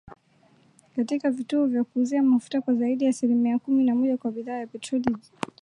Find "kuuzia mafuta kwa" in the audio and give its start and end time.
1.83-2.73